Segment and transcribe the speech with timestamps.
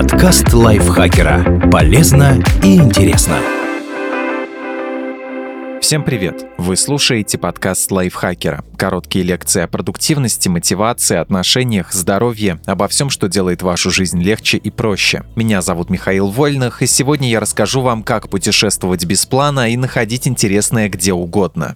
[0.00, 1.68] Подкаст лайфхакера.
[1.72, 3.38] Полезно и интересно.
[5.80, 6.46] Всем привет!
[6.56, 8.62] Вы слушаете подкаст лайфхакера.
[8.76, 14.70] Короткие лекции о продуктивности, мотивации, отношениях, здоровье, обо всем, что делает вашу жизнь легче и
[14.70, 15.24] проще.
[15.34, 20.28] Меня зовут Михаил Вольных, и сегодня я расскажу вам, как путешествовать без плана и находить
[20.28, 21.74] интересное где угодно.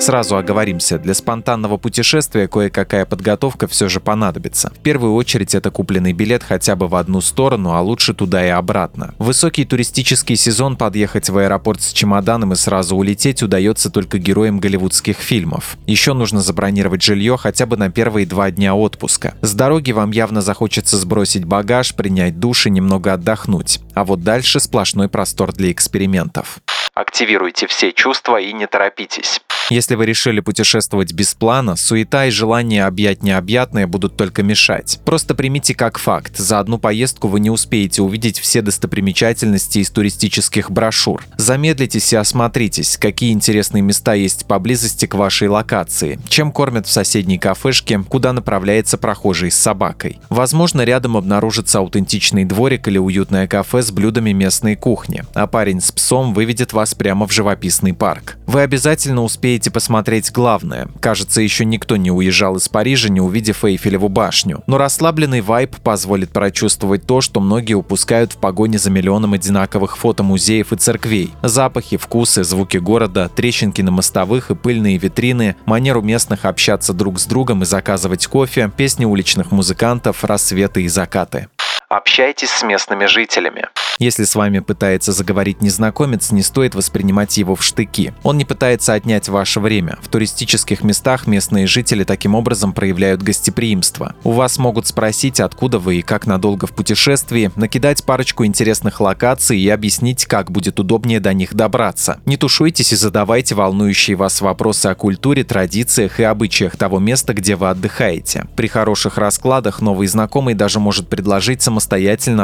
[0.00, 4.70] Сразу оговоримся, для спонтанного путешествия кое-какая подготовка все же понадобится.
[4.70, 8.48] В первую очередь это купленный билет хотя бы в одну сторону, а лучше туда и
[8.48, 9.14] обратно.
[9.18, 15.16] Высокий туристический сезон подъехать в аэропорт с чемоданом и сразу улететь удается только героям голливудских
[15.16, 15.76] фильмов.
[15.86, 19.34] Еще нужно забронировать жилье хотя бы на первые два дня отпуска.
[19.42, 23.80] С дороги вам явно захочется сбросить багаж, принять душ и немного отдохнуть.
[23.94, 26.60] А вот дальше сплошной простор для экспериментов.
[26.94, 29.40] Активируйте все чувства и не торопитесь.
[29.70, 34.98] Если вы решили путешествовать без плана, суета и желание объять необъятное будут только мешать.
[35.04, 40.70] Просто примите как факт, за одну поездку вы не успеете увидеть все достопримечательности из туристических
[40.70, 41.22] брошюр.
[41.36, 47.36] Замедлитесь и осмотритесь, какие интересные места есть поблизости к вашей локации, чем кормят в соседней
[47.36, 50.18] кафешке, куда направляется прохожий с собакой.
[50.30, 55.92] Возможно, рядом обнаружится аутентичный дворик или уютное кафе с блюдами местной кухни, а парень с
[55.92, 58.38] псом выведет вас прямо в живописный парк.
[58.46, 60.88] Вы обязательно успеете успеете посмотреть главное.
[61.00, 64.62] Кажется, еще никто не уезжал из Парижа, не увидев Эйфелеву башню.
[64.68, 70.22] Но расслабленный вайб позволит прочувствовать то, что многие упускают в погоне за миллионом одинаковых фото
[70.22, 71.32] музеев и церквей.
[71.42, 77.26] Запахи, вкусы, звуки города, трещинки на мостовых и пыльные витрины, манеру местных общаться друг с
[77.26, 81.48] другом и заказывать кофе, песни уличных музыкантов, рассветы и закаты.
[81.88, 83.64] Общайтесь с местными жителями.
[83.98, 88.12] Если с вами пытается заговорить незнакомец, не стоит воспринимать его в штыки.
[88.22, 89.98] Он не пытается отнять ваше время.
[90.02, 94.14] В туристических местах местные жители таким образом проявляют гостеприимство.
[94.22, 99.58] У вас могут спросить, откуда вы и как надолго в путешествии, накидать парочку интересных локаций
[99.58, 102.20] и объяснить, как будет удобнее до них добраться.
[102.26, 107.56] Не тушуйтесь и задавайте волнующие вас вопросы о культуре, традициях и обычаях того места, где
[107.56, 108.46] вы отдыхаете.
[108.56, 111.77] При хороших раскладах новый знакомый даже может предложить самостоятельно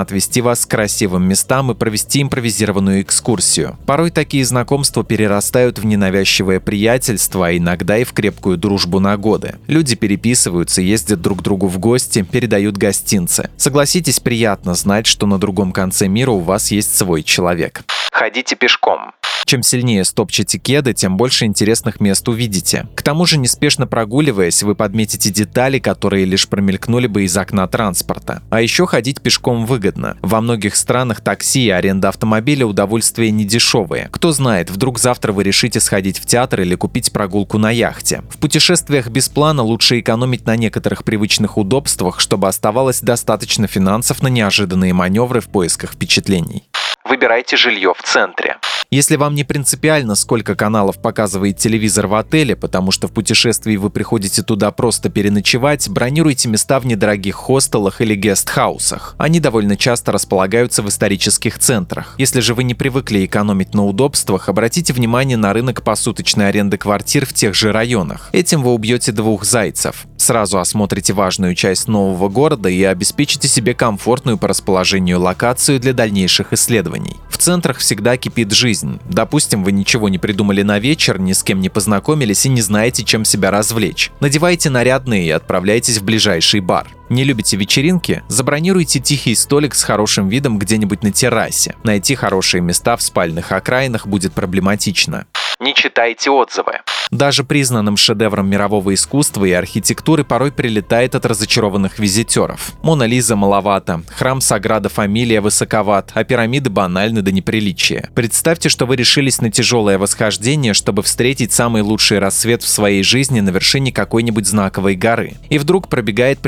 [0.00, 3.76] отвести вас к красивым местам и провести импровизированную экскурсию.
[3.86, 9.56] Порой такие знакомства перерастают в ненавязчивое приятельство, а иногда и в крепкую дружбу на годы.
[9.66, 13.50] Люди переписываются, ездят друг к другу в гости, передают гостинцы.
[13.56, 17.82] Согласитесь, приятно знать, что на другом конце мира у вас есть свой человек.
[18.14, 19.10] Ходите пешком.
[19.44, 22.86] Чем сильнее стопчете кеды, тем больше интересных мест увидите.
[22.94, 28.40] К тому же, неспешно прогуливаясь, вы подметите детали, которые лишь промелькнули бы из окна транспорта.
[28.50, 30.16] А еще ходить пешком выгодно.
[30.22, 34.08] Во многих странах такси и аренда автомобиля удовольствие не дешевые.
[34.12, 38.22] Кто знает, вдруг завтра вы решите сходить в театр или купить прогулку на яхте.
[38.30, 44.28] В путешествиях без плана лучше экономить на некоторых привычных удобствах, чтобы оставалось достаточно финансов на
[44.28, 46.62] неожиданные маневры в поисках впечатлений.
[47.06, 48.56] Выбирайте жилье в центре.
[48.90, 53.90] Если вам не принципиально, сколько каналов показывает телевизор в отеле, потому что в путешествии вы
[53.90, 59.16] приходите туда просто переночевать, бронируйте места в недорогих хостелах или гестхаусах.
[59.18, 62.14] Они довольно часто располагаются в исторических центрах.
[62.18, 67.26] Если же вы не привыкли экономить на удобствах, обратите внимание на рынок посуточной аренды квартир
[67.26, 68.30] в тех же районах.
[68.32, 70.06] Этим вы убьете двух зайцев.
[70.16, 76.52] Сразу осмотрите важную часть нового города и обеспечите себе комфортную по расположению локацию для дальнейших
[76.52, 76.93] исследований.
[77.28, 79.00] В центрах всегда кипит жизнь.
[79.08, 83.04] Допустим, вы ничего не придумали на вечер, ни с кем не познакомились и не знаете,
[83.04, 84.10] чем себя развлечь.
[84.20, 86.86] Надевайте нарядные и отправляйтесь в ближайший бар.
[87.08, 88.22] Не любите вечеринки?
[88.28, 91.74] Забронируйте тихий столик с хорошим видом где-нибудь на террасе.
[91.84, 95.26] Найти хорошие места в спальных окраинах будет проблематично.
[95.60, 96.80] Не читайте отзывы.
[97.10, 102.72] Даже признанным шедевром мирового искусства и архитектуры порой прилетает от разочарованных визитеров.
[102.82, 108.10] Мона Лиза маловато, храм Саграда Фамилия высоковат, а пирамиды банальны до неприличия.
[108.14, 113.40] Представьте, что вы решились на тяжелое восхождение, чтобы встретить самый лучший рассвет в своей жизни
[113.40, 115.34] на вершине какой-нибудь знаковой горы.
[115.50, 116.40] И вдруг пробегает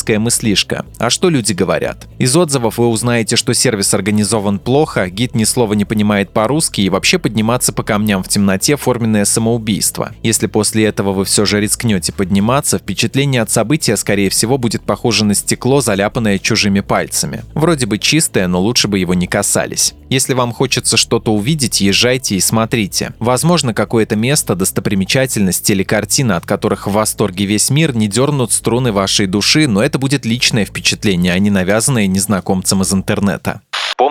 [0.00, 0.84] предательская мыслишка.
[0.98, 2.08] А что люди говорят?
[2.18, 6.88] Из отзывов вы узнаете, что сервис организован плохо, гид ни слова не понимает по-русски и
[6.88, 10.12] вообще подниматься по камням в темноте– форменное самоубийство.
[10.22, 15.24] Если после этого вы все же рискнете подниматься, впечатление от события, скорее всего, будет похоже
[15.24, 17.42] на стекло, заляпанное чужими пальцами.
[17.54, 19.94] Вроде бы чистое, но лучше бы его не касались.
[20.10, 23.14] Если вам хочется что-то увидеть, езжайте и смотрите.
[23.20, 28.90] Возможно, какое-то место, достопримечательность или картина, от которых в восторге весь мир, не дернут струны
[28.90, 33.60] вашей души, но это будет личное впечатление, а не навязанное незнакомцем из интернета.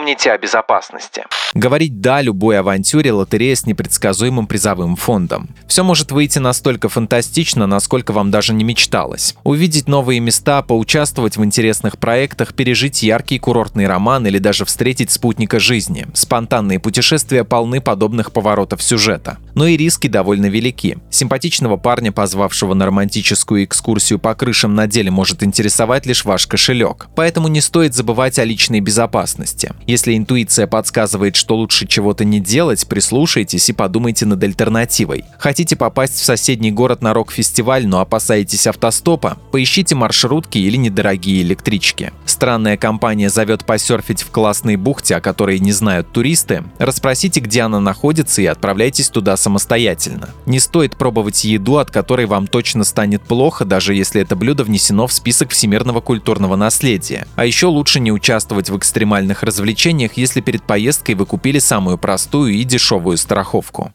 [0.10, 1.24] Помните о безопасности.
[1.54, 5.50] Говорить «да» любой авантюре лотерея с непредсказуемым призовым фондом.
[5.68, 9.36] Все может выйти настолько фантастично, насколько вам даже не мечталось.
[9.44, 15.60] Увидеть новые места, поучаствовать в интересных проектах, пережить яркий курортный роман или даже встретить спутника
[15.60, 16.08] жизни.
[16.14, 19.38] Спонтанные путешествия полны подобных поворотов сюжета.
[19.54, 20.98] Но и риски довольно велики.
[21.12, 27.10] Симпатичного парня, позвавшего на романтическую экскурсию по крышам, на деле может интересовать лишь ваш кошелек.
[27.16, 29.74] Поэтому не стоит забывать о личной безопасности.
[29.86, 35.26] Если интуиция подсказывает, что лучше чего-то не делать, прислушайтесь и подумайте над альтернативой.
[35.38, 39.38] Хотите попасть в соседний город на рок-фестиваль, но опасаетесь автостопа?
[39.52, 42.14] Поищите маршрутки или недорогие электрички.
[42.26, 46.64] Странная компания зовет посерфить в классной бухте, о которой не знают туристы.
[46.78, 50.30] Расспросите, где она находится и отправляйтесь туда самостоятельно.
[50.46, 55.08] Не стоит пробовать еду, от которой вам точно станет плохо, даже если это блюдо внесено
[55.08, 57.28] в список всемирного культурного наследия.
[57.36, 62.54] А еще лучше не участвовать в экстремальных развлечениях, если перед поездкой вы купили самую простую
[62.54, 63.92] и дешевую страховку.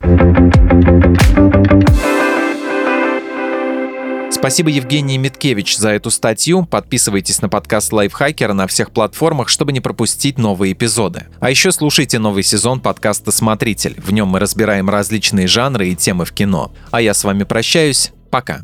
[4.30, 6.66] Спасибо Евгении Миткевич за эту статью.
[6.66, 11.28] Подписывайтесь на подкаст Лайфхакера на всех платформах, чтобы не пропустить новые эпизоды.
[11.40, 13.98] А еще слушайте новый сезон подкаста «Смотритель».
[14.04, 16.72] В нем мы разбираем различные жанры и темы в кино.
[16.90, 18.12] А я с вами прощаюсь.
[18.30, 18.60] Пока.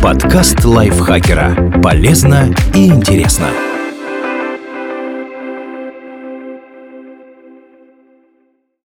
[0.00, 1.80] Подкаст Лайфхакера.
[1.82, 3.48] Полезно и интересно.